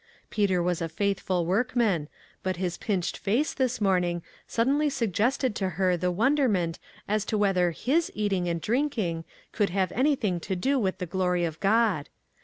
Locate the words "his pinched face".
2.57-3.53